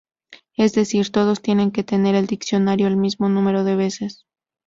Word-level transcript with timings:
Es 0.57 0.73
decir: 0.73 1.11
todos 1.11 1.43
tienen 1.43 1.69
que 1.69 1.83
tener 1.83 2.15
el 2.15 2.25
diccionario 2.25 2.87
el 2.87 2.97
mismo 2.97 3.29
número 3.29 3.63
de 3.63 3.75
veces. 3.75 4.25